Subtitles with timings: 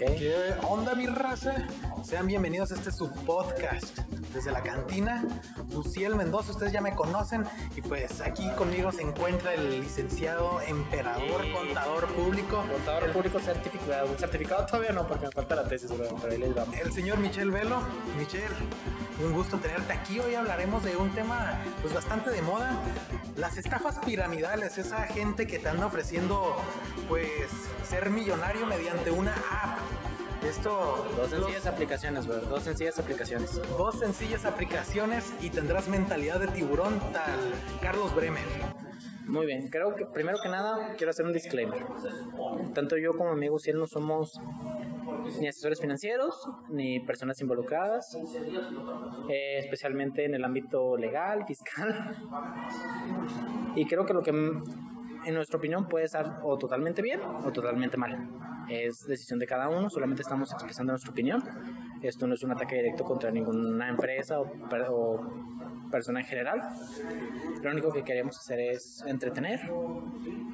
[0.00, 1.52] ¿Qué onda, mi raza?
[2.02, 3.98] Sean bienvenidos a este subpodcast
[4.32, 5.22] desde la cantina.
[5.74, 7.44] Luciel Mendoza, ustedes ya me conocen.
[7.76, 12.64] Y pues aquí conmigo se encuentra el licenciado emperador, contador público.
[12.72, 14.16] Contador público certificado.
[14.16, 16.74] Certificado todavía no, porque me falta la tesis, pero ahí les vamos.
[16.78, 17.82] El señor Michel Velo.
[18.16, 18.50] Michel,
[19.22, 20.18] un gusto tenerte aquí.
[20.18, 22.80] Hoy hablaremos de un tema pues bastante de moda.
[23.36, 26.56] Las estafas piramidales, esa gente que te anda ofreciendo
[27.06, 27.50] pues
[27.86, 29.79] ser millonario mediante una app.
[30.50, 32.40] Esto Dos sencillas aplicaciones, bro.
[32.40, 33.62] Dos sencillas aplicaciones.
[33.78, 37.38] dos sencillas aplicaciones y tendrás mentalidad de tiburón tal
[37.80, 38.42] Carlos Bremer.
[39.26, 41.84] Muy bien, creo que primero que nada quiero hacer un disclaimer.
[42.74, 44.40] Tanto yo como mi amigo Ciel no somos
[45.38, 48.16] ni asesores financieros ni personas involucradas,
[49.28, 52.16] eh, especialmente en el ámbito legal, fiscal.
[53.76, 54.32] Y creo que lo que
[55.24, 58.28] en nuestra opinión puede estar o totalmente bien o totalmente mal.
[58.68, 61.42] Es decisión de cada uno, solamente estamos expresando nuestra opinión.
[62.02, 64.50] Esto no es un ataque directo contra ninguna empresa o,
[64.90, 65.20] o
[65.90, 66.60] persona en general.
[67.62, 69.60] Lo único que queremos hacer es entretener,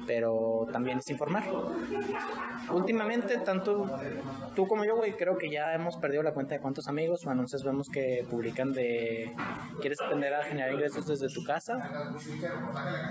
[0.05, 1.43] pero también es informar.
[2.71, 3.99] Últimamente, tanto
[4.55, 7.29] tú como yo, güey, creo que ya hemos perdido la cuenta de cuántos amigos o
[7.29, 9.33] anuncios vemos que publican de
[9.79, 11.77] quieres aprender a generar ingresos desde tu casa.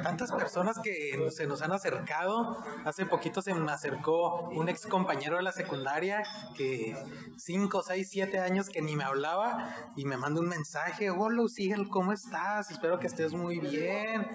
[0.03, 2.59] Tantas personas que se nos han acercado.
[2.85, 6.23] Hace poquito se me acercó un ex compañero de la secundaria
[6.57, 6.97] que
[7.37, 11.11] 5, 6, 7 años que ni me hablaba y me manda un mensaje.
[11.11, 12.71] Hola, Lucía, ¿cómo estás?
[12.71, 14.27] Espero que estés muy bien.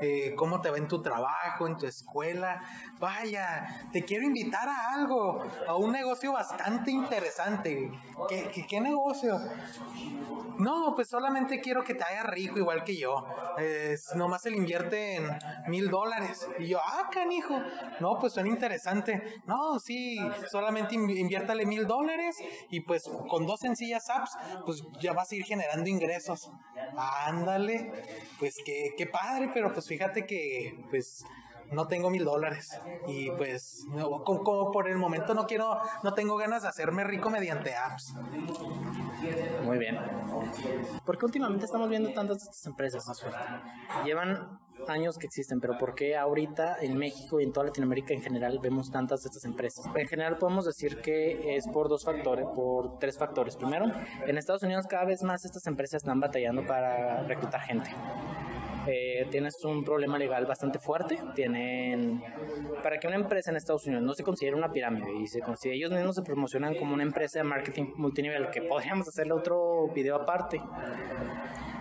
[0.00, 2.60] Eh, ¿Cómo te va en tu trabajo, en tu escuela?
[3.00, 7.90] Vaya, te quiero invitar a algo, a un negocio bastante interesante.
[8.28, 9.40] ¿Qué, negocio?
[10.58, 13.24] No, pues solamente quiero que te hagas rico igual que yo.
[14.14, 16.46] Nomás él invierte en mil dólares.
[16.58, 17.64] Y yo, ah, canijo.
[17.98, 19.22] No, pues suena interesante.
[19.46, 22.36] No, sí, solamente inv- inviértale mil dólares
[22.70, 24.30] y pues con dos sencillas apps,
[24.64, 26.50] pues ya vas a ir generando ingresos.
[27.30, 27.92] Ándale,
[28.38, 31.24] pues qué, qué padre, pero pues fíjate que pues
[31.70, 36.14] no tengo mil dólares y pues no, como, como por el momento no quiero, no
[36.14, 38.14] tengo ganas de hacerme rico mediante apps.
[39.64, 39.98] Muy bien.
[41.04, 43.06] ¿Por qué últimamente estamos viendo tantas de estas empresas?
[43.06, 44.04] no?
[44.04, 44.58] Llevan
[44.88, 48.58] años que existen, pero ¿por qué ahorita en México y en toda Latinoamérica en general
[48.62, 49.84] vemos tantas de estas empresas?
[49.94, 53.56] En general podemos decir que es por dos factores, por tres factores.
[53.56, 53.86] Primero,
[54.26, 57.90] en Estados Unidos cada vez más estas empresas están batallando para reclutar gente.
[58.86, 61.18] Eh, tienes un problema legal bastante fuerte.
[61.34, 62.22] Tienen.
[62.82, 65.76] Para que una empresa en Estados Unidos no se considere una pirámide y se considere,
[65.76, 70.16] ellos mismos se promocionan como una empresa de marketing multinivel, que podríamos hacerle otro video
[70.16, 70.60] aparte.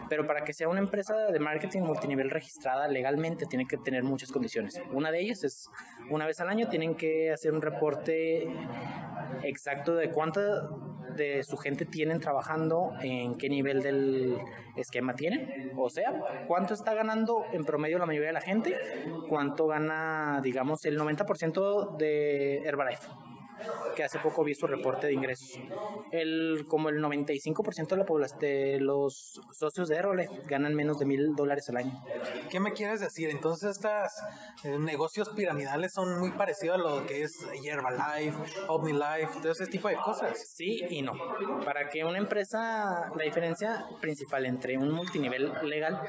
[0.10, 4.32] Pero para que sea una empresa de marketing multinivel registrada legalmente tiene que tener muchas
[4.32, 4.82] condiciones.
[4.92, 5.70] Una de ellas es,
[6.10, 8.48] una vez al año tienen que hacer un reporte
[9.44, 10.42] exacto de cuánta
[11.16, 14.38] de su gente tienen trabajando, en qué nivel del
[14.76, 15.72] esquema tienen.
[15.78, 16.14] O sea,
[16.48, 18.76] cuánto está ganando en promedio la mayoría de la gente,
[19.28, 23.08] cuánto gana, digamos, el 90% de Herbalife
[23.96, 25.60] que hace poco vi su reporte de ingresos.
[26.12, 31.06] El, como el 95% de la población de los socios de Herbalife ganan menos de
[31.06, 32.04] mil dólares al año.
[32.50, 33.30] ¿Qué me quieres decir?
[33.30, 38.38] Entonces, estos negocios piramidales son muy parecidos a lo que es Herbalife,
[38.68, 40.38] OmniLife, todo ese tipo de cosas.
[40.56, 41.14] Sí y no.
[41.64, 46.00] Para que una empresa, la diferencia principal entre un multinivel legal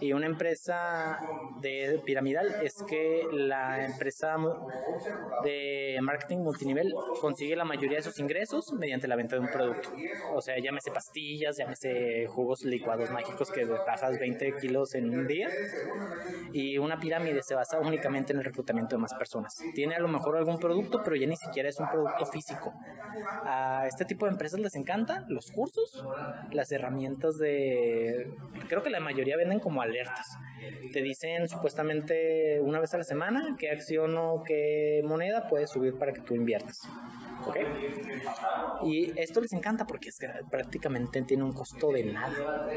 [0.00, 1.18] y una empresa
[1.60, 4.36] de piramidal es que la empresa
[5.44, 6.87] de marketing multinivel
[7.20, 9.90] consigue la mayoría de sus ingresos mediante la venta de un producto.
[10.32, 15.48] O sea, llámese pastillas, llámese jugos licuados mágicos que bajas 20 kilos en un día.
[16.52, 19.56] Y una pirámide se basa únicamente en el reclutamiento de más personas.
[19.74, 22.72] Tiene a lo mejor algún producto, pero ya ni siquiera es un producto físico.
[23.44, 26.04] A este tipo de empresas les encanta los cursos,
[26.52, 28.30] las herramientas de...
[28.68, 30.26] Creo que la mayoría venden como alertas.
[30.92, 35.98] Te dicen supuestamente una vez a la semana qué acción o qué moneda puedes subir
[35.98, 36.77] para que tú inviertas.
[38.82, 40.10] Y esto les encanta porque
[40.50, 42.68] prácticamente tiene un costo de nada.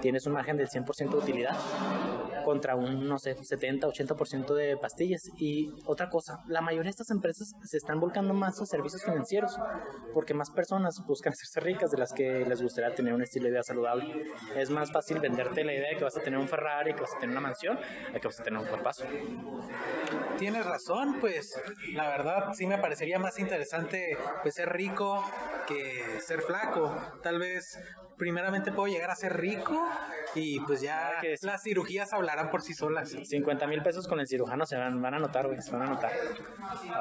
[0.00, 1.56] Tienes un margen del 100% de utilidad
[2.46, 5.20] contra un, no sé, 70, 80% de pastillas.
[5.36, 9.58] Y otra cosa, la mayoría de estas empresas se están volcando más a servicios financieros
[10.14, 13.50] porque más personas buscan hacerse ricas de las que les gustaría tener un estilo de
[13.50, 14.26] vida saludable.
[14.54, 17.16] Es más fácil venderte la idea de que vas a tener un Ferrari, que vas
[17.16, 17.76] a tener una mansión,
[18.14, 19.04] a que vas a tener un cuerpazo.
[20.38, 21.60] Tienes razón, pues
[21.94, 25.20] la verdad sí me parecería más interesante pues ser rico
[25.66, 26.96] que ser flaco.
[27.24, 27.76] Tal vez
[28.16, 29.84] primeramente puedo llegar a ser rico
[30.34, 33.10] y pues ya que las cirugías hablarán pagarán por sí solas.
[33.10, 35.86] 50 mil pesos con el cirujano se van, van a notar, güey, se van a
[35.86, 36.12] notar.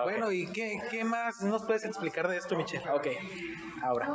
[0.04, 2.90] Bueno, ¿y qué, qué más nos puedes explicar de esto, Michelle?
[2.90, 3.08] Ok,
[3.82, 4.10] ahora,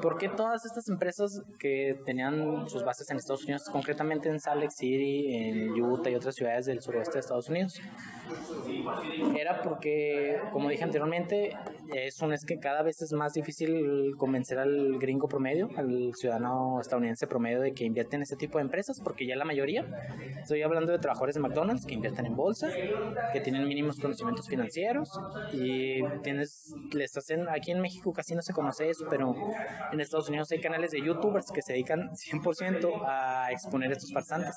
[0.00, 4.62] ¿por qué todas estas empresas que tenían sus bases en Estados Unidos, concretamente en Salt
[4.62, 7.80] Lake City, en Utah y otras ciudades del suroeste de Estados Unidos?
[9.38, 11.56] Era porque, como dije anteriormente,
[11.94, 16.80] es un es que cada vez es más difícil convencer al gringo promedio, al ciudadano
[16.80, 19.84] estadounidense promedio de que invierte en ese tipo de empresas, porque ya la mayoría,
[20.40, 22.68] estoy hablando de trabajadores de McDonald's que invierten en bolsa,
[23.32, 25.10] que tienen mínimos conocimientos financieros
[25.52, 29.34] y tienes, les hacen, aquí en México casi no se conoce eso, pero
[29.92, 34.54] en Estados Unidos hay canales de youtubers que se dedican 100% a exponer estos farsantes.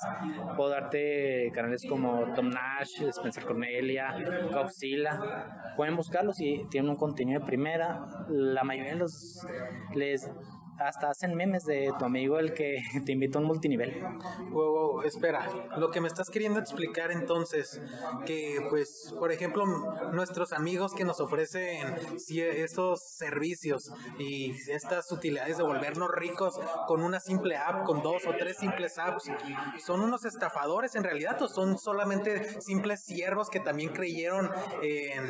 [0.56, 4.16] Puedo darte canales como Tom Nash, Spencer Cornelia,
[4.50, 8.06] Godzilla, pueden buscarlos y tienen un contenido de primera.
[8.30, 9.46] La mayoría de los
[9.94, 10.30] les
[10.78, 14.02] hasta hacen memes de tu amigo el que te invitó a un multinivel.
[14.50, 17.80] Wow, espera, lo que me estás queriendo explicar entonces,
[18.26, 19.64] que pues, por ejemplo,
[20.12, 21.94] nuestros amigos que nos ofrecen
[22.28, 28.32] esos servicios y estas utilidades de volvernos ricos con una simple app, con dos o
[28.38, 29.30] tres simples apps,
[29.78, 34.50] ¿son unos estafadores en realidad o son solamente simples siervos que también creyeron
[34.82, 35.24] en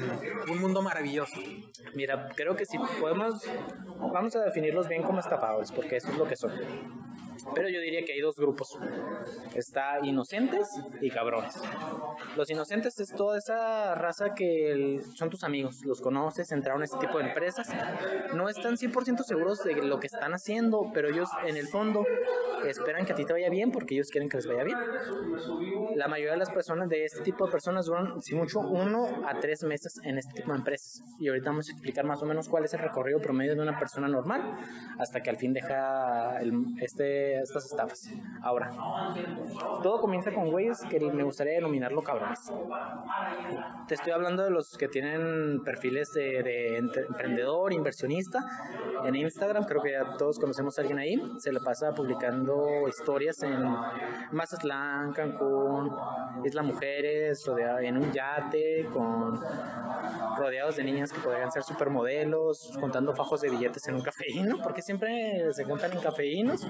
[0.50, 1.40] un mundo maravilloso?
[1.94, 3.42] Mira, creo que si podemos,
[4.12, 5.35] vamos a definirlos bien como estafadores
[5.72, 6.52] porque eso es lo que son.
[7.54, 8.78] Pero yo diría que hay dos grupos.
[9.54, 10.68] Está inocentes
[11.00, 11.54] y cabrones.
[12.36, 16.98] Los inocentes es toda esa raza que son tus amigos, los conoces, entraron a este
[16.98, 17.68] tipo de empresas.
[18.34, 22.04] No están 100% seguros de lo que están haciendo, pero ellos en el fondo
[22.66, 24.78] esperan que a ti te vaya bien porque ellos quieren que les vaya bien.
[25.94, 29.38] La mayoría de las personas de este tipo de personas duran, si mucho, uno a
[29.40, 31.02] tres meses en este tipo de empresas.
[31.18, 33.78] Y ahorita vamos a explicar más o menos cuál es el recorrido promedio de una
[33.78, 34.58] persona normal
[34.98, 36.40] hasta que al fin deja
[36.80, 38.10] este estas estafas.
[38.42, 38.70] Ahora,
[39.82, 42.40] todo comienza con güeyes que me gustaría denominarlo cabrones.
[43.88, 48.40] Te estoy hablando de los que tienen perfiles de, emprendedor, inversionista
[49.04, 49.64] en Instagram.
[49.64, 51.22] Creo que ya todos conocemos a alguien ahí.
[51.38, 53.62] Se le pasa publicando historias en
[54.32, 55.90] Mazatlán, Cancún,
[56.44, 59.40] Isla Mujeres, rodeado en un yate, con
[60.36, 64.82] rodeados de niñas que podrían ser supermodelos, contando fajos de billetes en un cafeíno, porque
[64.82, 66.66] siempre se juntan en cafeínos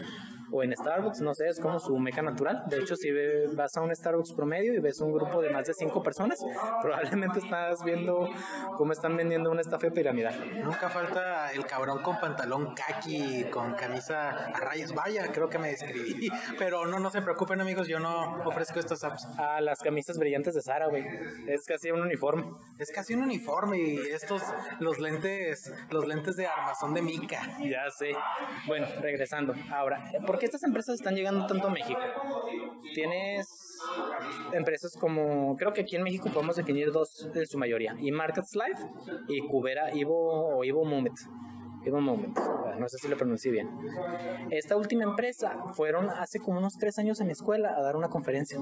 [0.51, 2.65] o en Starbucks, no sé, es como su meca natural.
[2.67, 3.11] De hecho, si
[3.55, 6.39] vas a un Starbucks promedio y ves un grupo de más de cinco personas,
[6.83, 8.29] probablemente estás viendo
[8.77, 10.63] cómo están vendiendo una estafa piramidal.
[10.63, 14.95] Nunca falta el cabrón con pantalón kaki, con camisa a rayas.
[14.95, 16.29] Vaya, creo que me describí.
[16.59, 19.27] Pero no, no se preocupen, amigos, yo no ofrezco estas apps.
[19.39, 21.05] Ah, las camisas brillantes de Sara, güey.
[21.47, 22.45] Es casi un uniforme.
[22.79, 24.43] Es casi un uniforme y estos,
[24.81, 27.41] los lentes, los lentes de armazón de mica.
[27.61, 28.13] Ya sé.
[28.67, 29.55] Bueno, regresando.
[29.71, 32.01] Ahora, ¿por qué estas empresas están llegando tanto a México?
[32.95, 33.47] Tienes
[34.53, 38.55] empresas como, creo que aquí en México podemos definir dos en su mayoría, y Markets
[38.55, 38.83] Life
[39.29, 41.19] y Cubera Ivo o Ivo Moment.
[41.85, 42.37] Ivo Moment,
[42.81, 43.69] no sé si lo pronuncié bien.
[44.51, 48.09] Esta última empresa fueron hace como unos tres años en mi escuela a dar una
[48.09, 48.59] conferencia.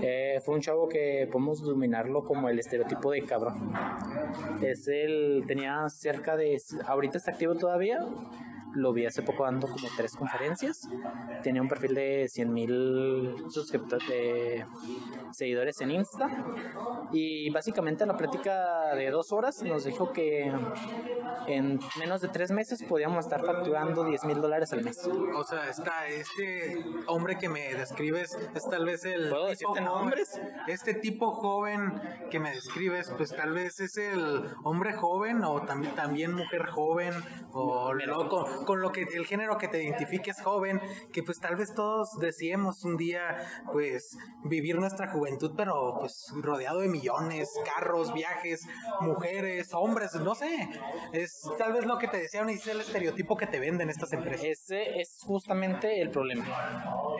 [0.00, 3.72] Eh, fue un chavo que podemos dominarlo como el estereotipo de cabrón.
[4.62, 6.56] Es el, tenía cerca de,
[6.86, 8.06] ahorita está activo todavía,
[8.74, 10.88] lo vi hace poco dando como tres conferencias.
[11.42, 14.66] Tenía un perfil de 100 mil suscriptores, de
[15.32, 16.28] seguidores en Insta.
[17.12, 20.52] Y básicamente la plática de dos horas nos dijo que
[21.46, 24.98] en menos de tres meses podíamos estar facturando 10 mil dólares al mes.
[25.06, 29.28] O sea, está este hombre que me describes, es tal vez el...
[29.28, 30.40] ¿Puedo decirte nombres?
[30.66, 32.00] Este tipo joven
[32.30, 37.14] que me describes, pues tal vez es el hombre joven o también, también mujer joven
[37.52, 40.80] o loco con lo que el género que te identifiques joven,
[41.12, 43.36] que pues tal vez todos deseemos un día
[43.72, 48.66] pues vivir nuestra juventud, pero pues rodeado de millones, carros, viajes,
[49.00, 50.68] mujeres, hombres, no sé.
[51.12, 54.12] Es tal vez lo que te desean y es el estereotipo que te venden estas
[54.12, 54.44] empresas.
[54.44, 56.46] Ese es justamente el problema.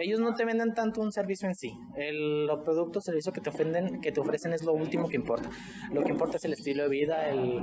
[0.01, 1.73] Ellos no te venden tanto un servicio en sí.
[1.97, 5.49] El, los productos, servicios que te ofenden, que te ofrecen es lo último que importa.
[5.93, 7.63] Lo que importa es el estilo de vida, el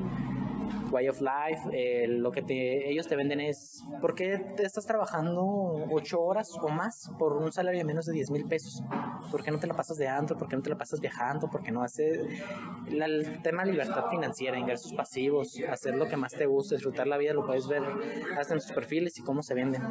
[0.91, 4.86] way of life, eh, lo que te, ellos te venden es, ¿por qué te estás
[4.86, 5.44] trabajando
[5.91, 8.84] ocho horas o más por un salario de menos de 10 mil pesos?
[9.32, 10.38] ¿Por qué no te la pasas de antro?
[10.38, 11.50] ¿Por qué no te la pasas viajando?
[11.50, 12.20] ¿Por qué no haces
[12.88, 17.17] el tema de libertad financiera, ingresos pasivos, hacer lo que más te gusta, disfrutar la
[17.17, 17.84] vida, lo puedes ver
[18.38, 19.82] hasta en sus perfiles y cómo se venden.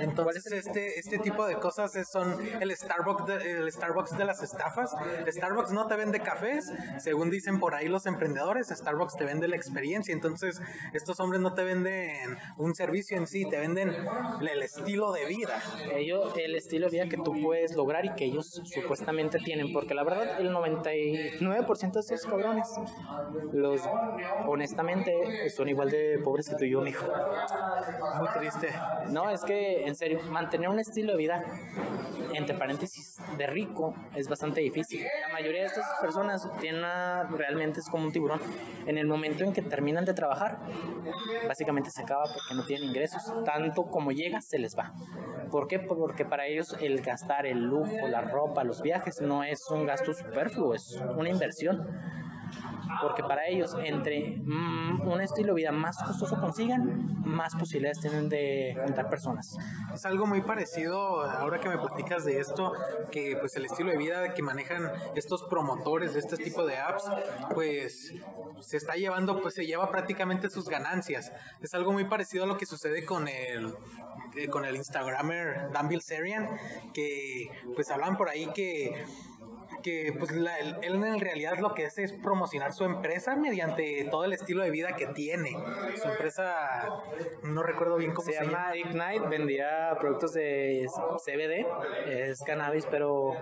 [0.00, 4.94] Entonces, este, este tipo de cosas son el Starbucks, de, el Starbucks de las estafas.
[5.26, 9.56] Starbucks no te vende cafés, según dicen por ahí los emprendedores, Starbucks te vende la
[9.56, 9.93] experiencia.
[10.08, 10.60] Entonces,
[10.92, 13.94] estos hombres no te venden un servicio en sí, te venden
[14.40, 15.60] el estilo de vida.
[15.94, 19.94] Ellos, el estilo de vida que tú puedes lograr y que ellos supuestamente tienen, porque
[19.94, 22.68] la verdad, el 99% de esos cabrones,
[23.52, 23.82] los
[24.46, 27.06] honestamente, son igual de pobres que tú y yo, mijo.
[28.18, 28.68] Muy triste.
[29.10, 31.44] No, es que, en serio, mantener un estilo de vida,
[32.32, 35.04] entre paréntesis, de rico, es bastante difícil.
[35.26, 36.84] La mayoría de estas personas tienen
[37.36, 38.40] realmente es como un tiburón.
[38.86, 40.60] En el momento en que terminan de trabajar,
[41.46, 43.22] básicamente se acaba porque no tienen ingresos.
[43.44, 44.94] Tanto como llega, se les va.
[45.50, 45.78] ¿Por qué?
[45.78, 50.14] Porque para ellos el gastar el lujo, la ropa, los viajes no es un gasto
[50.14, 51.86] superfluo, es una inversión
[53.00, 58.28] porque para ellos entre mm, un estilo de vida más costoso consigan, más posibilidades tienen
[58.28, 59.56] de juntar personas.
[59.92, 62.72] Es algo muy parecido, ahora que me platicas de esto,
[63.10, 67.04] que pues el estilo de vida que manejan estos promotores de este tipo de apps,
[67.54, 68.14] pues
[68.60, 71.32] se está llevando, pues se lleva prácticamente sus ganancias.
[71.60, 73.74] Es algo muy parecido a lo que sucede con el
[74.36, 76.48] eh, con el Instagramer Dan Bilzerian,
[76.92, 79.04] que pues hablan por ahí que
[79.84, 80.48] que pues él,
[80.82, 84.96] en realidad lo que hace es promocionar su empresa mediante todo el estilo de vida
[84.96, 85.50] que tiene.
[86.02, 86.88] Su empresa,
[87.42, 88.74] no recuerdo bien cómo se, se llama.
[88.74, 90.86] Ignite, vendía productos de
[91.18, 91.66] CBD,
[92.06, 93.32] es cannabis, pero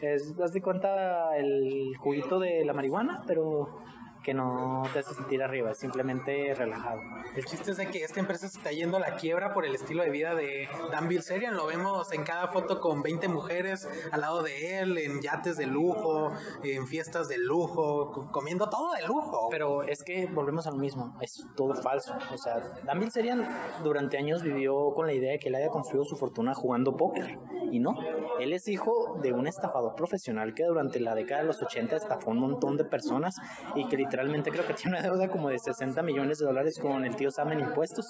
[0.00, 3.78] es, das de cuenta el juguito de la marihuana, pero
[4.24, 7.02] que no te hace sentir arriba, es simplemente relajado.
[7.36, 9.74] El chiste es de que esta empresa se está yendo a la quiebra por el
[9.74, 11.54] estilo de vida de Dan Bilzerian.
[11.54, 15.66] Lo vemos en cada foto con 20 mujeres al lado de él, en yates de
[15.66, 19.48] lujo, en fiestas de lujo, comiendo todo de lujo.
[19.50, 22.14] Pero es que volvemos a lo mismo, es todo falso.
[22.32, 23.46] O sea, Dan Bilzerian
[23.84, 27.38] durante años vivió con la idea de que él haya construido su fortuna jugando póker.
[27.70, 27.94] Y no,
[28.40, 32.30] él es hijo de un estafador profesional que durante la década de los 80 estafó
[32.30, 33.36] un montón de personas
[33.74, 37.04] y que literalmente creo que tiene una deuda como de 60 millones de dólares con
[37.04, 38.06] el tío Sam en impuestos.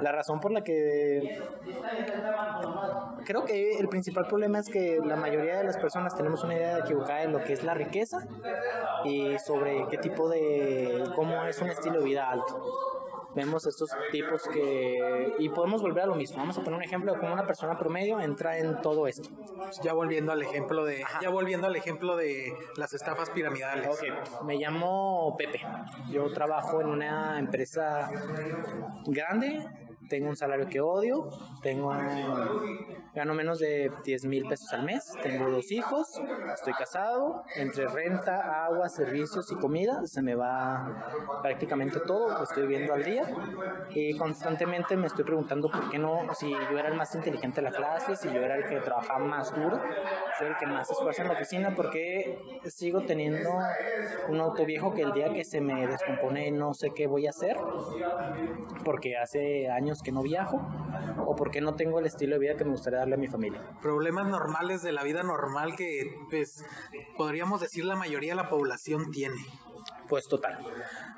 [0.00, 1.38] La razón por la que
[3.26, 6.78] creo que el principal problema es que la mayoría de las personas tenemos una idea
[6.78, 8.26] equivocada de lo que es la riqueza
[9.04, 12.99] y sobre qué tipo de cómo es un estilo de vida alto
[13.34, 15.34] vemos estos tipos que...
[15.38, 16.38] Y podemos volver a lo mismo.
[16.38, 19.28] Vamos a poner un ejemplo de cómo una persona promedio entra en todo esto.
[19.82, 21.04] Ya volviendo al ejemplo de...
[21.20, 23.88] Ya volviendo al ejemplo de las estafas piramidales.
[23.88, 25.60] Ok, me llamo Pepe.
[26.10, 28.10] Yo trabajo en una empresa
[29.06, 29.66] grande
[30.10, 31.30] tengo un salario que odio,
[31.62, 31.90] tengo
[33.14, 36.20] gano menos de 10 mil pesos al mes, tengo dos hijos,
[36.52, 42.92] estoy casado, entre renta, agua, servicios y comida, se me va prácticamente todo, estoy viviendo
[42.92, 43.22] al día.
[43.90, 47.70] Y constantemente me estoy preguntando por qué no, si yo era el más inteligente de
[47.70, 49.80] la clase, si yo era el que trabajaba más duro,
[50.38, 53.50] soy el que más se esfuerza en la oficina, porque sigo teniendo
[54.28, 57.30] un auto viejo que el día que se me descompone no sé qué voy a
[57.30, 57.56] hacer,
[58.84, 60.60] porque hace años que no viajo
[61.26, 63.62] o porque no tengo el estilo de vida que me gustaría darle a mi familia.
[63.82, 66.64] Problemas normales de la vida normal que pues
[67.16, 69.40] podríamos decir la mayoría de la población tiene.
[70.08, 70.58] Pues total.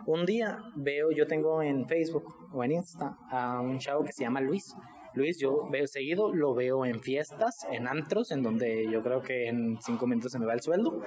[0.07, 4.23] Un día veo, yo tengo en Facebook o en Insta a un chavo que se
[4.23, 4.77] llama Luis.
[5.15, 9.49] Luis, yo veo seguido, lo veo en fiestas, en antros, en donde yo creo que
[9.49, 11.03] en cinco minutos se me va el sueldo,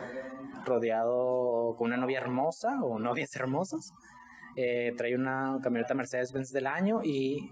[0.64, 3.94] rodeado con una novia hermosa o novias hermosas.
[4.56, 7.50] Eh, trae una camioneta Mercedes-Benz del año y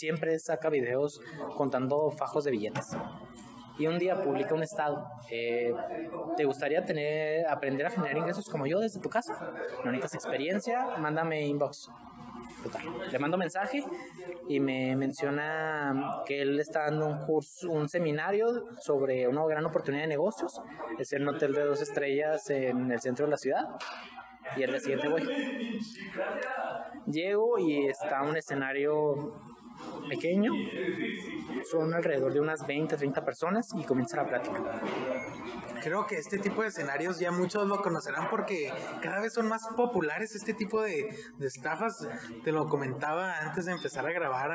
[0.00, 1.20] siempre saca videos
[1.56, 2.96] contando fajos de billetes.
[3.78, 5.06] Y un día publica un estado.
[5.30, 5.74] Eh,
[6.36, 9.52] ¿Te gustaría tener, aprender a generar ingresos como yo desde tu casa?
[9.84, 10.96] ¿No necesitas experiencia?
[10.98, 11.90] Mándame inbox.
[13.10, 13.84] Le mando mensaje
[14.48, 18.46] y me menciona que él está dando un curso, un seminario
[18.80, 20.60] sobre una gran oportunidad de negocios.
[20.98, 23.64] Es en un hotel de dos estrellas en el centro de la ciudad.
[24.56, 25.22] Y el día siguiente voy.
[27.06, 29.49] Llego y está un escenario
[30.08, 30.52] pequeño,
[31.70, 34.80] son alrededor de unas 20, 30 personas y comienza la plática
[35.80, 38.72] creo que este tipo de escenarios ya muchos lo conocerán porque
[39.02, 41.08] cada vez son más populares este tipo de,
[41.40, 42.08] estafas.
[42.44, 44.52] Te lo comentaba antes de empezar a grabar.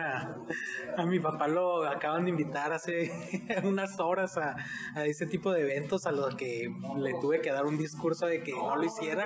[0.97, 3.11] A, mi papá lo acaban de invitar hace
[3.63, 4.55] unas horas a,
[4.95, 8.43] a, ese tipo de eventos a los que le tuve que dar un discurso de
[8.43, 9.25] que no lo hiciera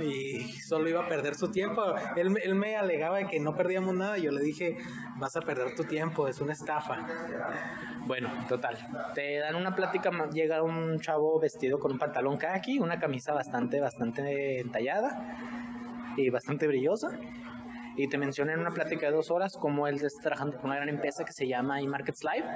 [0.00, 1.82] y solo iba a perder su tiempo.
[2.16, 4.78] Él, él me alegaba de que no perdíamos nada yo le dije,
[5.22, 7.06] vas a perder tu tiempo, es una estafa.
[8.06, 8.76] Bueno, total.
[9.14, 13.80] Te dan una plática, llega un chavo vestido con un pantalón khaki, una camisa bastante,
[13.80, 15.10] bastante entallada
[16.16, 17.08] y bastante brillosa.
[17.94, 20.76] y te menciona en una plática de dos horas cómo él está trabajando con una
[20.76, 22.48] gran empresa que se llama eMarkets Live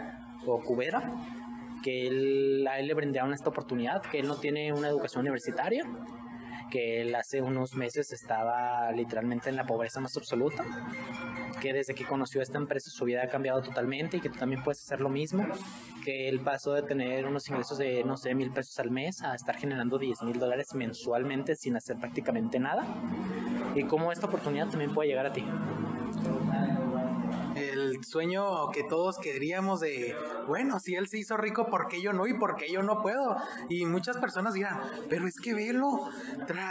[0.46, 1.12] o Cubera,
[1.84, 5.84] que él, a él le brindaron esta oportunidad, que él no tiene una educación universitaria,
[6.70, 10.64] que él hace unos meses estaba literalmente en la pobreza más absoluta,
[11.60, 14.62] que desde que conoció esta empresa su vida ha cambiado totalmente y que tú también
[14.62, 15.46] puedes hacer lo mismo,
[16.04, 19.34] que él pasó de tener unos ingresos de, no sé, mil pesos al mes a
[19.34, 22.84] estar generando 10 mil dólares mensualmente sin hacer prácticamente nada,
[23.74, 25.44] y cómo esta oportunidad también puede llegar a ti
[28.06, 32.26] sueño que todos queríamos de, bueno, si él se hizo rico, ¿por qué yo no?
[32.26, 33.36] ¿Y por qué yo no puedo?
[33.68, 36.08] Y muchas personas dirán, pero es que velo,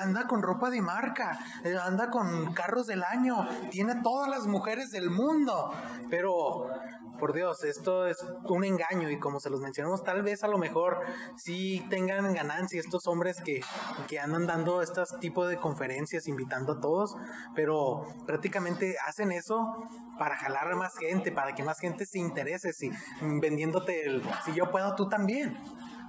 [0.02, 4.92] anda con ropa de marca, eh, anda con carros del año, tiene todas las mujeres
[4.92, 5.74] del mundo,
[6.10, 6.70] pero
[7.20, 10.58] por Dios, esto es un engaño y como se los mencionamos, tal vez a lo
[10.58, 11.00] mejor
[11.38, 13.62] sí tengan ganancia estos hombres que,
[14.08, 17.16] que andan dando este tipo de conferencias, invitando a todos,
[17.56, 22.74] pero prácticamente hacen eso para jalar a más gente, para que más gente se interese,
[22.74, 22.92] si
[23.22, 25.58] vendiéndote el, si yo puedo, tú también.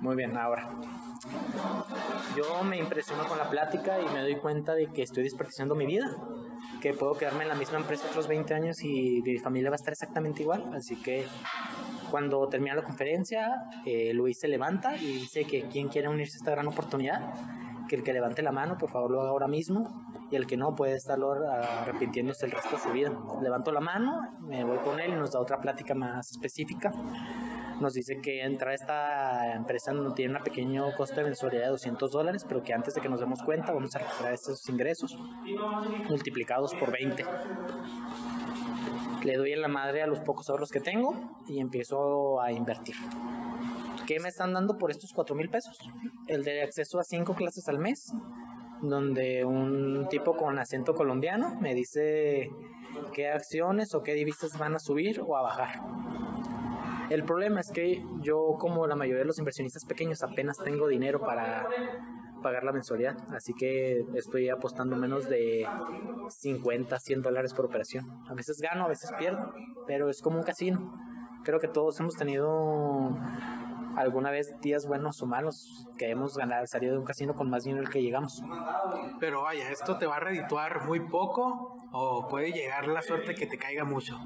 [0.00, 0.68] Muy bien, ahora.
[2.36, 5.86] Yo me impresiono con la plática y me doy cuenta de que estoy desperdiciando mi
[5.86, 6.14] vida,
[6.80, 9.76] que puedo quedarme en la misma empresa otros 20 años y mi familia va a
[9.76, 10.70] estar exactamente igual.
[10.74, 11.26] Así que
[12.10, 13.54] cuando termina la conferencia,
[13.86, 17.20] eh, Luis se levanta y dice que quien quiere unirse a esta gran oportunidad,
[17.88, 20.56] que el que levante la mano, por favor, lo haga ahora mismo y el que
[20.56, 23.12] no puede estarlo arrepintiéndose el resto de su vida.
[23.40, 26.92] Levanto la mano, me voy con él y nos da otra plática más específica
[27.80, 31.70] nos dice que entrar a esta empresa no tiene un pequeño coste de mensualidad de
[31.70, 35.18] 200 dólares, pero que antes de que nos demos cuenta vamos a recuperar estos ingresos
[36.08, 37.24] multiplicados por 20.
[39.24, 41.14] Le doy en la madre a los pocos ahorros que tengo
[41.48, 42.94] y empiezo a invertir.
[44.06, 45.78] ¿Qué me están dando por estos 4 mil pesos?
[46.28, 48.12] El de acceso a 5 clases al mes,
[48.80, 52.50] donde un tipo con acento colombiano me dice
[53.12, 56.25] qué acciones o qué divisas van a subir o a bajar
[57.10, 61.20] el problema es que yo, como la mayoría de los inversionistas pequeños, apenas tengo dinero
[61.20, 61.66] para
[62.42, 65.66] pagar la mensualidad, así que estoy apostando menos de
[66.28, 68.06] 50, 100 dólares por operación.
[68.28, 69.52] A veces gano, a veces pierdo,
[69.86, 70.94] pero es como un casino.
[71.44, 73.16] Creo que todos hemos tenido
[73.96, 77.64] alguna vez días buenos o malos que hemos ganado, salido de un casino con más
[77.64, 78.42] dinero del que llegamos.
[79.18, 83.46] Pero vaya, ¿esto te va a redituar muy poco o puede llegar la suerte que
[83.46, 84.18] te caiga mucho?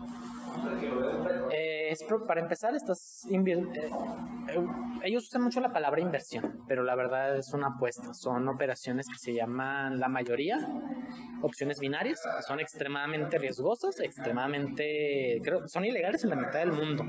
[1.52, 4.66] Eh, es para empezar, estás eh, eh,
[5.02, 8.14] ellos usan mucho la palabra inversión, pero la verdad es una apuesta.
[8.14, 10.58] Son operaciones que se llaman la mayoría
[11.42, 17.04] opciones binarias, son extremadamente riesgosas, extremadamente, creo, son ilegales en la mitad del mundo,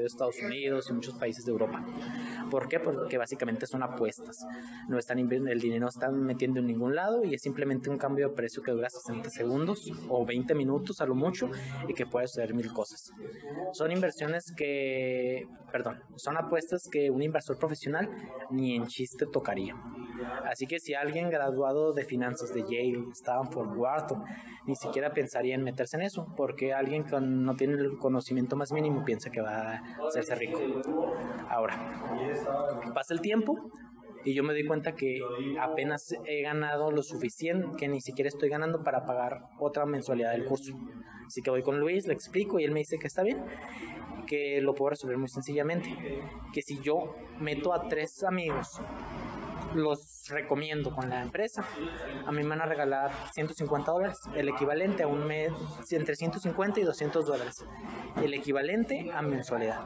[0.00, 1.84] de Estados Unidos y muchos países de Europa.
[2.50, 2.80] ¿Por qué?
[2.80, 4.46] Porque básicamente son apuestas.
[4.88, 8.28] No están el dinero no están metiendo en ningún lado y es simplemente un cambio
[8.28, 11.50] de precio que dura 60 segundos o 20 minutos a lo mucho
[11.88, 13.10] y que puede suceder mil cosas.
[13.72, 18.08] Son inversiones que, perdón, son apuestas que un inversor profesional
[18.50, 19.74] ni en chiste tocaría.
[20.50, 24.22] Así que si alguien graduado de finanzas de Yale, Stanford, Wharton,
[24.66, 28.72] ni siquiera pensaría en meterse en eso, porque alguien que no tiene el conocimiento más
[28.72, 30.60] mínimo piensa que va hacerse rico.
[31.48, 31.76] Ahora,
[32.94, 33.70] pasa el tiempo
[34.24, 35.20] y yo me doy cuenta que
[35.60, 40.46] apenas he ganado lo suficiente, que ni siquiera estoy ganando para pagar otra mensualidad del
[40.46, 40.74] curso.
[41.26, 43.44] Así que voy con Luis, le explico y él me dice que está bien,
[44.26, 45.90] que lo puedo resolver muy sencillamente,
[46.52, 48.80] que si yo meto a tres amigos
[49.74, 51.64] los recomiendo con la empresa.
[52.26, 55.52] A mí me van a regalar 150 dólares, el equivalente a un mes,
[55.90, 57.64] entre 150 y 200 dólares,
[58.22, 59.80] el equivalente a mensualidad.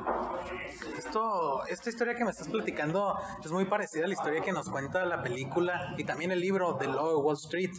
[0.96, 4.68] Esto, esta historia que me estás platicando es muy parecida a la historia que nos
[4.68, 7.70] cuenta la película y también el libro de of Wall Street.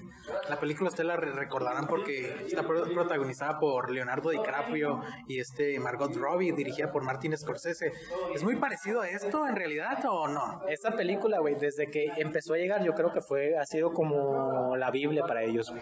[0.49, 6.53] La película ustedes la recordarán porque está protagonizada por Leonardo DiCaprio y este Margot Robbie,
[6.53, 7.91] dirigida por Martin Scorsese.
[8.33, 10.61] ¿Es muy parecido a esto en realidad o no?
[10.67, 14.75] Esa película, güey, desde que empezó a llegar, yo creo que fue, ha sido como
[14.75, 15.73] la Biblia para ellos,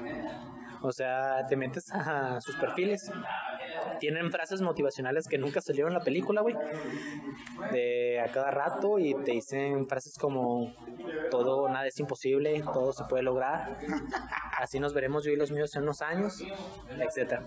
[0.82, 3.12] O sea, te metes a sus perfiles
[4.00, 6.56] tienen frases motivacionales que nunca salieron en la película, güey.
[7.72, 10.74] De a cada rato y te dicen frases como
[11.32, 13.78] todo, nada es imposible, todo se puede lograr.
[14.58, 16.44] Así nos veremos yo y los míos en unos años,
[17.00, 17.44] etcétera.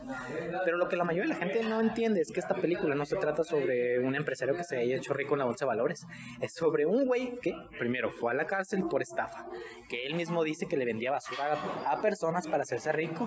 [0.65, 3.05] Pero lo que la mayoría de la gente no entiende es que esta película no
[3.05, 6.07] se trata sobre un empresario que se haya hecho rico en la bolsa de valores.
[6.41, 9.47] Es sobre un güey que primero fue a la cárcel por estafa,
[9.89, 13.20] que él mismo dice que le vendía basura a, personas para hacerse rico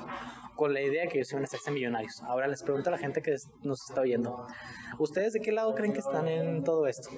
[0.56, 2.22] con la idea de que ellos iban a hacerse millonarios.
[2.24, 4.46] Ahora les pregunto a la gente que nos está oyendo,
[5.00, 7.10] ¿ustedes de qué lado creen que están en todo esto?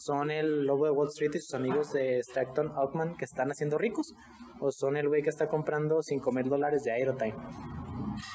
[0.00, 3.76] ¿Son el lobo de Wall Street y sus amigos de Stratton Altman que están haciendo
[3.76, 4.14] ricos?
[4.58, 7.34] ¿O son el güey que está comprando 5 mil dólares de Aerotime?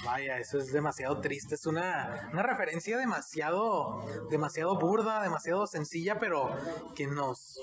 [0.06, 1.56] Vaya, eso es demasiado triste.
[1.56, 6.56] Es una, una referencia demasiado, demasiado burda, demasiado sencilla, pero
[6.93, 7.60] que nos,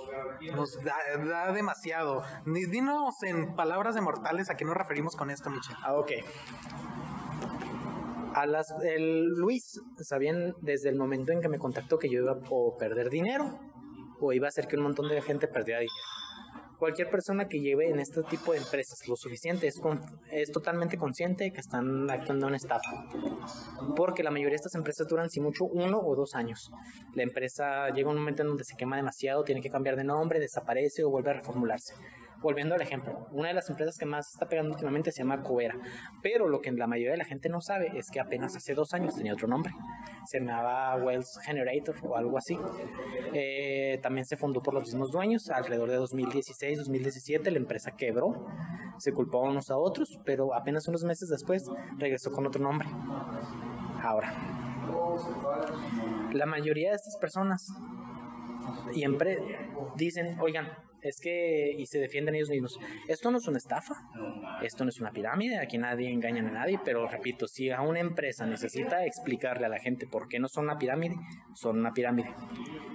[0.52, 2.24] nos da, demasiado.
[2.44, 5.78] Dinos en palabras de mortales a qué nos referimos con esto, Michelle.
[5.80, 6.10] Ah, ok.
[8.34, 12.32] A las, el Luis, sabían desde el momento en que me contactó que yo iba
[12.32, 13.60] a perder dinero
[14.26, 15.96] o iba a hacer que un montón de gente perdiera dinero
[16.82, 19.80] cualquier persona que lleve en este tipo de empresas lo suficiente es,
[20.32, 23.06] es totalmente consciente de que están actuando en estafa.
[23.94, 26.72] Porque la mayoría de estas empresas duran, si mucho, uno o dos años.
[27.14, 30.40] La empresa llega un momento en donde se quema demasiado, tiene que cambiar de nombre,
[30.40, 31.94] desaparece o vuelve a reformularse
[32.42, 35.76] volviendo al ejemplo, una de las empresas que más está pegando últimamente se llama Coera,
[36.22, 38.92] pero lo que la mayoría de la gente no sabe es que apenas hace dos
[38.94, 39.72] años tenía otro nombre,
[40.26, 42.58] se llamaba Wells Generator o algo así.
[43.32, 48.46] Eh, también se fundó por los mismos dueños, alrededor de 2016-2017 la empresa quebró,
[48.98, 51.64] se culpó unos a otros, pero apenas unos meses después
[51.98, 52.88] regresó con otro nombre.
[54.02, 54.32] Ahora,
[56.32, 57.72] la mayoría de estas personas
[58.94, 59.04] y
[59.96, 60.68] dicen, oigan,
[61.02, 63.94] es que, y se defienden ellos mismos, esto no es una estafa,
[64.62, 68.00] esto no es una pirámide, aquí nadie engaña a nadie, pero repito, si a una
[68.00, 71.16] empresa necesita explicarle a la gente por qué no son una pirámide,
[71.54, 72.30] son una pirámide.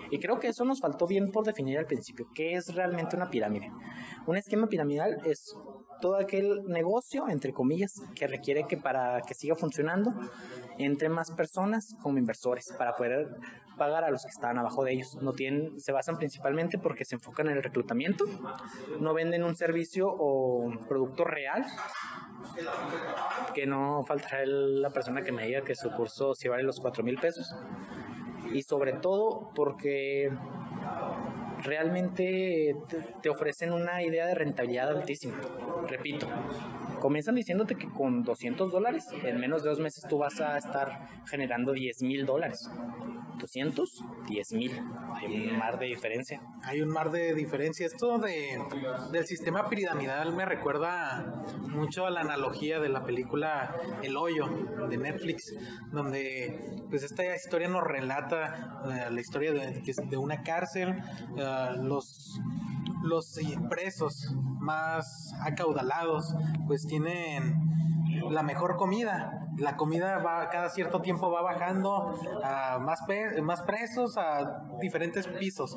[0.09, 3.29] Y creo que eso nos faltó bien por definir al principio, ¿qué es realmente una
[3.29, 3.69] pirámide?
[4.25, 5.53] Un esquema piramidal es
[6.01, 10.13] todo aquel negocio, entre comillas, que requiere que para que siga funcionando,
[10.77, 13.27] entre más personas como inversores para poder
[13.77, 15.17] pagar a los que están abajo de ellos.
[15.21, 18.25] No tienen, se basan principalmente porque se enfocan en el reclutamiento,
[18.99, 21.65] no venden un servicio o producto real,
[23.53, 27.03] que no faltará la persona que me diga que su curso si vale los 4
[27.03, 27.55] mil pesos.
[28.51, 30.31] Y sobre todo porque
[31.57, 32.75] realmente
[33.21, 35.39] te, ofrecen una idea de rentabilidad altísima.
[35.87, 36.27] Repito,
[36.99, 41.07] comienzan diciéndote que con 200 dólares en menos de dos meses tú vas a estar
[41.25, 42.69] generando 10 mil dólares.
[43.39, 44.71] 200, 10 mil.
[45.13, 46.41] Hay un mar de diferencia.
[46.63, 47.85] Hay un mar de diferencia.
[47.85, 48.59] Esto de,
[49.11, 54.47] del sistema piramidal me recuerda mucho a la analogía de la película El Hoyo
[54.89, 55.55] de Netflix,
[55.91, 60.95] donde pues esta historia nos relata eh, la historia de, de una cárcel,
[61.37, 62.39] eh, los
[63.03, 66.35] los presos más acaudalados
[66.67, 67.67] pues tienen
[68.29, 69.47] la mejor comida.
[69.57, 73.01] La comida va cada cierto tiempo va bajando a más,
[73.63, 75.75] presos a diferentes pisos.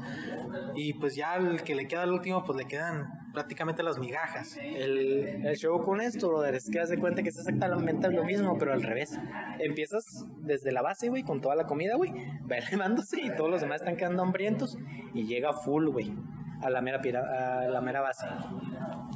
[0.75, 4.57] Y pues ya el que le queda al último pues le quedan prácticamente las migajas.
[4.59, 8.25] El, el show con esto, brother, es que haz de cuenta que es exactamente lo
[8.25, 9.19] mismo, pero al revés.
[9.59, 12.13] Empiezas desde la base, güey, con toda la comida, güey,
[12.51, 14.77] va elevándose y todos los demás están quedando hambrientos
[15.15, 16.13] y llega full, güey
[16.63, 18.27] a la mera, a la mera base.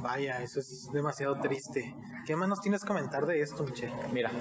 [0.01, 1.95] Vaya, eso es demasiado triste.
[2.25, 3.93] ¿Qué más nos tienes que comentar de esto, Michelle?
[4.11, 4.31] Mira,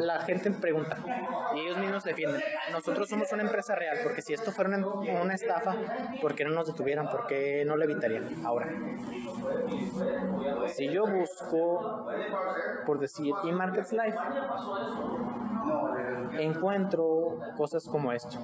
[0.00, 0.96] la gente pregunta
[1.54, 2.42] y ellos mismos defienden.
[2.72, 5.74] Nosotros somos una empresa real, porque si esto fuera una, estafa,
[6.20, 7.08] ¿por qué no nos detuvieran?
[7.08, 8.44] ¿Por qué no lo evitarían?
[8.44, 8.68] Ahora,
[10.68, 12.08] si yo busco,
[12.86, 14.18] por decir, eMarkets Life,
[16.38, 18.38] encuentro cosas como esto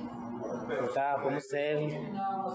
[1.20, 1.78] podemos ser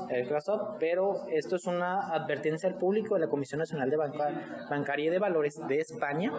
[0.10, 5.06] el CLASOP, pero esto es una advertencia al público de la Comisión Nacional de Bancaria
[5.06, 6.32] y de Valores de España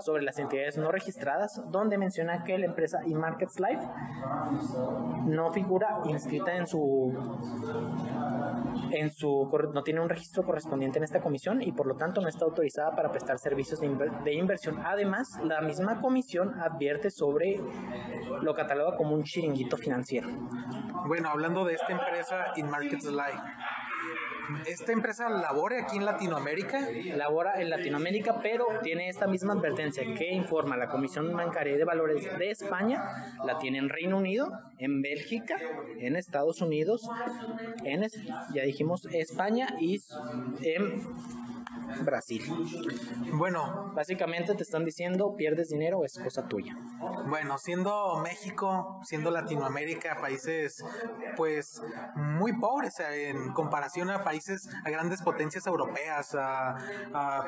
[0.00, 3.86] sobre las entidades no registradas, donde menciona que la empresa eMarkets Life
[5.26, 7.12] no figura inscrita en su
[8.90, 12.28] en su no tiene un registro correspondiente en esta comisión y por lo tanto no
[12.28, 14.80] está autorizada para prestar servicios de, inversión.
[14.84, 17.60] Además, la misma comisión advierte sobre
[18.42, 20.28] lo cataloga como un chiringuito financiero.
[21.06, 23.42] Bueno, hablando de esta empresa InMarkets Live,
[24.66, 26.88] esta empresa labora aquí en Latinoamérica.
[27.16, 32.26] Labora en Latinoamérica, pero tiene esta misma advertencia que informa la Comisión Bancaria de Valores
[32.38, 33.02] de España,
[33.44, 35.56] la tiene en Reino Unido, en Bélgica,
[35.98, 37.08] en Estados Unidos,
[37.84, 38.06] en,
[38.54, 40.00] ya dijimos, España y
[40.62, 41.02] en
[42.02, 42.42] Brasil.
[43.32, 46.76] Bueno, básicamente te están diciendo pierdes dinero es cosa tuya.
[47.26, 50.84] Bueno, siendo México, siendo Latinoamérica, países
[51.36, 51.82] pues
[52.14, 56.76] muy pobres en comparación a países, a grandes potencias europeas, a,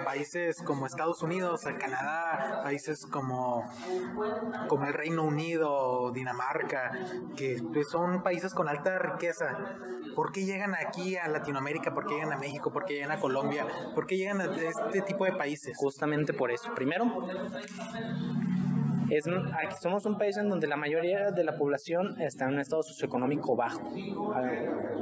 [0.05, 3.65] países como Estados Unidos, a Canadá, países como,
[4.69, 6.93] como el Reino Unido, Dinamarca,
[7.37, 9.59] que pues, son países con alta riqueza.
[10.15, 11.95] ¿Por qué llegan aquí a Latinoamérica?
[11.95, 12.73] ¿Por qué llegan a México?
[12.73, 13.67] ¿Por qué llegan a Colombia?
[13.95, 15.77] ¿Por qué llegan a este tipo de países?
[15.77, 16.73] Justamente por eso.
[16.75, 17.27] Primero,
[19.11, 19.25] es,
[19.81, 23.57] somos un país en donde la mayoría de la población está en un estado socioeconómico
[23.57, 23.83] bajo.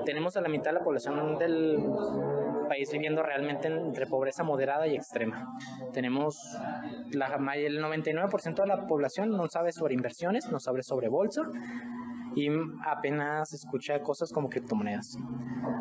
[0.04, 1.78] tenemos a la mitad de la población del
[2.68, 5.58] país viviendo realmente entre pobreza moderada y extrema.
[5.92, 6.38] Tenemos
[7.12, 11.42] la, el 99% de la población no sabe sobre inversiones, no sabe sobre bolsa
[12.38, 12.48] y
[12.86, 15.18] apenas escucha cosas como criptomonedas.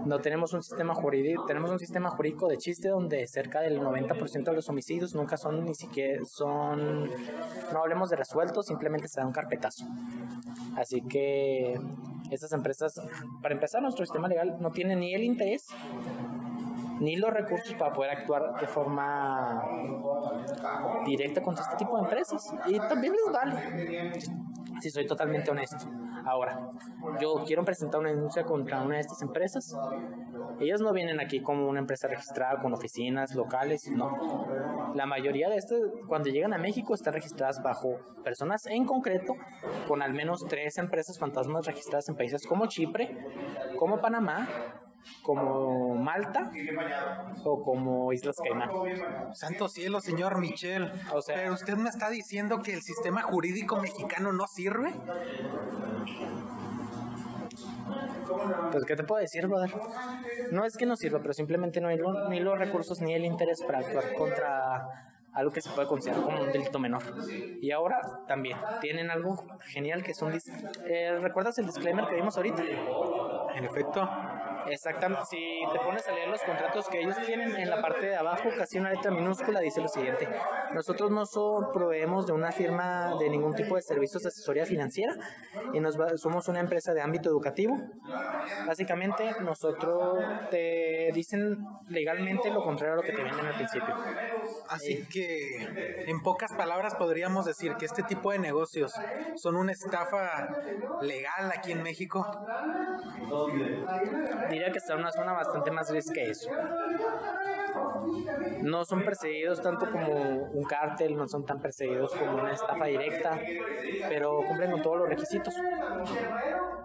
[0.06, 4.44] No tenemos un sistema jurídico, tenemos un sistema jurídico de chiste donde cerca del 90%
[4.44, 7.10] de los homicidios nunca son ni siquiera son
[7.74, 9.86] no hablemos de resueltos, simplemente se da un carpetazo.
[10.76, 11.80] Así que
[12.32, 13.00] estas empresas,
[13.42, 15.68] para empezar, nuestro sistema legal no tiene ni el interés
[17.00, 19.64] ni los recursos para poder actuar de forma
[21.06, 22.54] directa contra este tipo de empresas.
[22.66, 24.20] Y también les vale,
[24.82, 25.86] si soy totalmente honesto.
[26.26, 26.60] Ahora,
[27.22, 29.78] yo quiero presentar una denuncia contra una de estas empresas.
[30.60, 34.46] Ellas no vienen aquí como una empresa registrada con oficinas locales, no.
[34.94, 39.36] La mayoría de estas, cuando llegan a México, están registradas bajo personas en concreto,
[39.88, 43.16] con al menos tres empresas fantasmas registradas en países como Chipre,
[43.78, 44.50] como Panamá,
[45.22, 46.52] como Malta
[47.44, 48.70] o como Islas Caimán.
[49.34, 50.92] Santo cielo, señor Michel.
[51.14, 54.94] O sea, Pero usted me está diciendo que el sistema jurídico mexicano no sirve.
[58.72, 59.72] Pues, ¿qué te puedo decir, brother?
[60.52, 61.98] No es que no sirva, pero simplemente no hay
[62.30, 66.42] ni los recursos ni el interés para actuar contra algo que se puede considerar como
[66.42, 67.04] un delito menor.
[67.62, 70.34] Y ahora también tienen algo genial que es un...
[70.86, 72.64] Eh, ¿Recuerdas el disclaimer que vimos ahorita?
[73.56, 74.10] En efecto.
[74.70, 78.16] Exactamente, si te pones a leer los contratos que ellos tienen en la parte de
[78.16, 80.28] abajo, casi una letra minúscula dice lo siguiente,
[80.74, 81.24] nosotros no
[81.72, 85.14] proveemos de una firma de ningún tipo de servicios de asesoría financiera
[85.74, 87.78] y nos somos una empresa de ámbito educativo.
[88.66, 93.96] Básicamente nosotros te dicen legalmente lo contrario a lo que te venden al principio.
[94.70, 98.94] Así eh, que en pocas palabras podríamos decir que este tipo de negocios
[99.36, 100.48] son una estafa
[101.02, 102.26] legal aquí en México
[104.58, 106.50] diría que está en una zona bastante más gris que eso.
[108.64, 113.40] No son perseguidos tanto como un cártel, no son tan perseguidos como una estafa directa,
[114.10, 115.54] pero cumplen con todos los requisitos.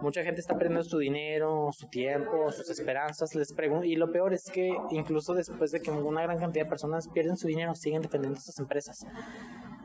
[0.01, 4.49] Mucha gente está perdiendo su dinero, su tiempo, sus esperanzas, les y lo peor es
[4.51, 8.37] que incluso después de que una gran cantidad de personas pierden su dinero, siguen defendiendo
[8.37, 9.05] estas empresas.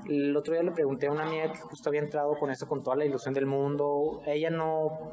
[0.09, 2.83] El otro día le pregunté a una amiga que justo había entrado con eso, con
[2.83, 4.23] toda la ilusión del mundo.
[4.27, 5.13] Ella no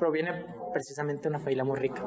[0.00, 2.02] proviene precisamente de una familia muy rica.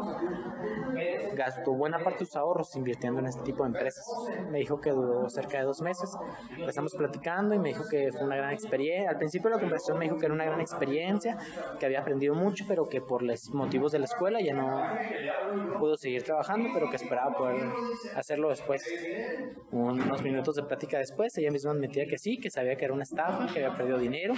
[1.35, 4.05] Gastó buena parte de sus ahorros invirtiendo en este tipo de empresas.
[4.51, 6.09] Me dijo que duró cerca de dos meses.
[6.57, 9.09] Empezamos platicando y me dijo que fue una gran experiencia.
[9.09, 11.37] Al principio de la conversación me dijo que era una gran experiencia,
[11.79, 14.83] que había aprendido mucho, pero que por los motivos de la escuela ya no
[15.79, 17.61] pudo seguir trabajando, pero que esperaba poder
[18.15, 18.83] hacerlo después.
[19.71, 23.03] Unos minutos de plática después, ella misma admitía que sí, que sabía que era una
[23.03, 24.33] estafa, que había perdido dinero,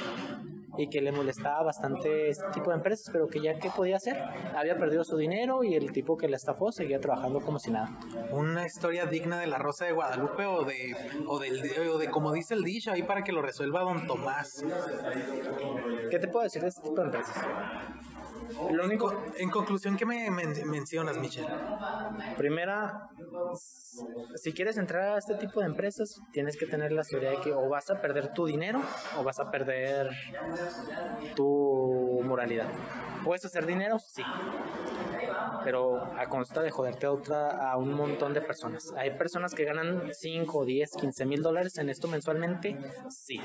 [0.78, 4.18] y que le molestaba bastante este tipo de empresas, pero que ya qué podía hacer,
[4.56, 7.90] había perdido su dinero y el tipo que la estafó seguía trabajando como si nada.
[8.32, 10.96] Una historia digna de la Rosa de Guadalupe o de
[11.28, 14.64] o del o de como dice el dicho ahí para que lo resuelva don Tomás.
[16.10, 17.36] ¿Qué te puedo decir de este tipo de empresas?
[18.72, 21.48] Lo único, en conclusión, ¿qué me mencionas, Michelle?
[22.38, 23.10] Primera,
[24.36, 27.54] si quieres entrar a este tipo de empresas, tienes que tener la seguridad de que
[27.54, 28.82] o vas a perder tu dinero
[29.18, 30.10] o vas a perder
[31.36, 32.70] tu moralidad.
[33.24, 33.98] ¿Puedes hacer dinero?
[34.00, 34.24] Sí
[35.64, 38.94] pero a consta de joderte a, otra, a un montón de personas.
[38.98, 42.78] Hay personas que ganan 5, 10, 15 mil dólares en esto mensualmente,
[43.10, 43.40] sí,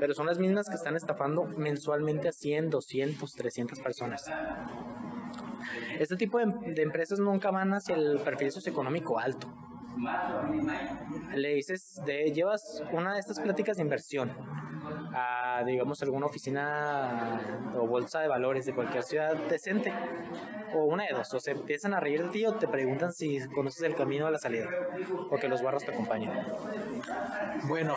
[0.00, 4.24] pero son las mismas que están estafando mensualmente a 100, 200, 300 personas.
[5.98, 9.52] Este tipo de, de empresas nunca van hacia el perfil socioeconómico alto
[11.34, 14.32] le dices, de, llevas una de estas pláticas de inversión
[15.14, 17.40] a, digamos, alguna oficina
[17.76, 19.92] o bolsa de valores de cualquier ciudad decente,
[20.74, 23.38] o una de dos, o se empiezan a reír de ti o te preguntan si
[23.48, 24.68] conoces el camino a la salida,
[25.30, 26.32] o que los barros te acompañen.
[27.64, 27.94] Bueno,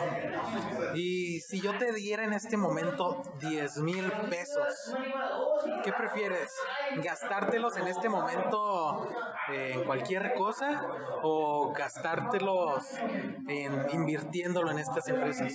[0.94, 4.94] y si yo te diera en este momento 10 mil pesos,
[5.82, 6.54] ¿qué prefieres?
[7.02, 9.08] ¿Gastártelos en este momento
[9.52, 10.82] en cualquier cosa
[11.22, 12.96] o gastártelos
[13.48, 15.52] en invirtiéndolo en estas empresas?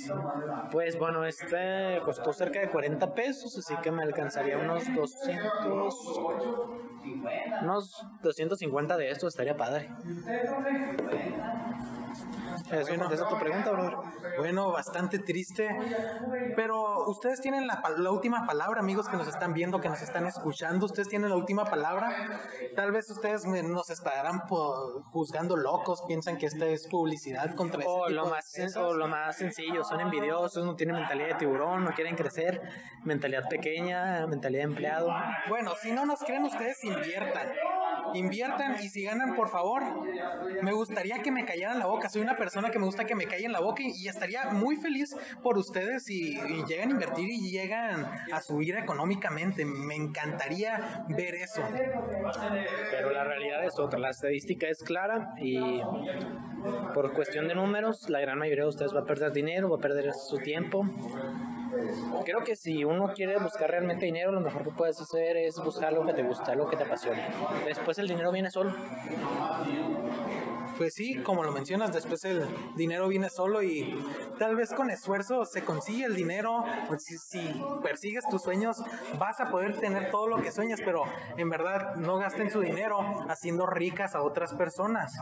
[0.71, 1.52] Pues bueno, este
[2.03, 5.51] costó cerca de 40 pesos, así que me alcanzaría unos 200,
[7.61, 9.89] unos 250 de esto, estaría padre.
[12.71, 13.97] Eso bueno, tu pregunta, brother.
[14.37, 15.69] Bueno, bastante triste.
[16.55, 20.25] Pero ustedes tienen la, la, última palabra, amigos que nos están viendo, que nos están
[20.25, 20.85] escuchando.
[20.85, 22.41] Ustedes tienen la última palabra.
[22.75, 24.39] Tal vez ustedes nos estarán
[25.11, 29.83] juzgando locos, piensan que esta es publicidad contra o lo más O lo más sencillo,
[29.83, 32.61] son envidiosos, no tienen mentalidad de tiburón, no quieren crecer,
[33.03, 35.13] mentalidad pequeña, mentalidad de empleado.
[35.49, 37.49] Bueno, si no nos creen, ustedes inviertan
[38.13, 39.83] inviertan y si ganan, por favor,
[40.61, 42.09] me gustaría que me callaran la boca.
[42.09, 45.15] Soy una persona que me gusta que me callen la boca y, estaría muy feliz
[45.41, 46.35] por ustedes si
[46.67, 49.65] llegan a invertir y llegan a subir económicamente.
[49.65, 51.61] Me encantaría ver eso.
[52.91, 53.99] Pero la realidad es otra.
[53.99, 55.81] La estadística es clara y
[56.93, 59.81] por cuestión de números, la gran mayoría de ustedes va a perder dinero, va a
[59.81, 60.85] perder su tiempo
[62.25, 65.93] Creo que si uno quiere buscar realmente dinero, lo mejor que puedes hacer es buscar
[65.93, 67.27] lo que te gusta, lo que te apasiona.
[67.65, 68.73] Después el dinero viene solo
[70.77, 73.97] pues sí, como lo mencionas, después el dinero viene solo y
[74.39, 76.63] tal vez con esfuerzo se consigue el dinero.
[76.87, 77.41] Pues si,
[77.81, 78.83] persigues tus sueños,
[79.17, 81.03] vas a poder tener todo lo que sueñas, pero
[81.37, 85.13] en verdad no gasten su dinero haciendo ricas a otras personas.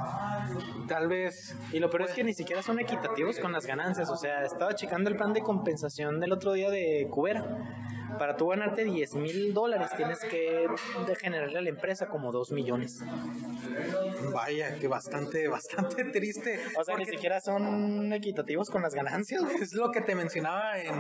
[0.88, 1.56] Tal vez.
[1.72, 4.10] Y lo peor es que ni siquiera son equitativos con las ganancias.
[4.10, 7.46] O sea, estaba checando el plan de compensación del otro día de Cubera
[8.18, 10.68] para tú ganarte 10 mil dólares tienes que
[11.20, 13.02] generarle a la empresa como 2 millones.
[14.34, 16.60] Vaya, que bastante, bastante triste.
[16.80, 19.42] O sea, ni siquiera son equitativos con las ganancias.
[19.62, 20.96] Es lo que te mencionaba en,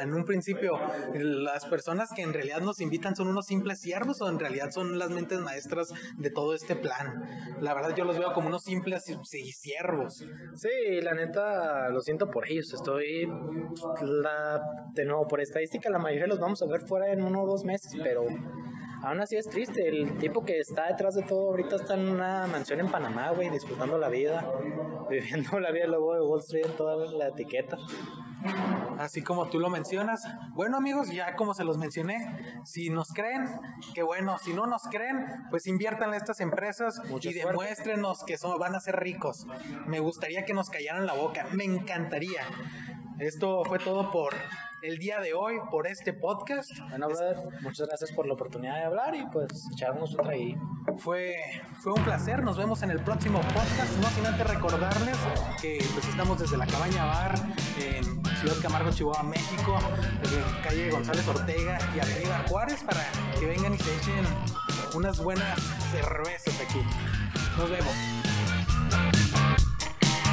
[0.00, 0.78] en un principio.
[1.14, 4.98] Las personas que en realidad nos invitan son unos simples siervos o en realidad son
[4.98, 7.22] las mentes maestras de todo este plan.
[7.60, 10.24] La verdad yo los veo como unos simples siervos.
[10.54, 12.72] Sí, la neta lo siento por ellos.
[12.72, 13.28] Estoy,
[14.02, 14.60] la,
[14.92, 17.64] de nuevo, por estadística la mayoría los vamos a ver fuera en uno o dos
[17.64, 18.22] meses, pero
[19.02, 19.88] aún así es triste.
[19.88, 23.50] El tipo que está detrás de todo ahorita está en una mansión en Panamá, güey,
[23.50, 24.44] disfrutando la vida,
[25.10, 27.76] viviendo la vida luego de Wall Street en toda la etiqueta.
[28.98, 30.26] Así como tú lo mencionas.
[30.54, 33.46] Bueno amigos, ya como se los mencioné, si nos creen,
[33.94, 38.58] que bueno, si no nos creen, pues inviertan en estas empresas y demuéstrenos que son,
[38.58, 39.46] van a ser ricos.
[39.86, 42.42] Me gustaría que nos callaran la boca, me encantaría.
[43.18, 44.32] Esto fue todo por
[44.82, 46.70] el día de hoy por este podcast.
[46.88, 50.56] Bueno, brother, muchas gracias por la oportunidad de hablar y pues echarnos otra ahí.
[50.98, 51.36] Fue,
[51.80, 53.96] fue un placer, nos vemos en el próximo podcast.
[54.00, 55.16] No sin antes recordarles
[55.60, 57.34] que pues estamos desde la Cabaña Bar
[57.78, 58.04] en
[58.36, 59.78] Ciudad Camargo, Chihuahua, México,
[60.24, 63.00] en calle González Ortega y Avenida Juárez para
[63.38, 64.24] que vengan y se echen
[64.94, 65.60] unas buenas
[65.92, 66.80] cervezas aquí.
[67.58, 68.19] Nos vemos.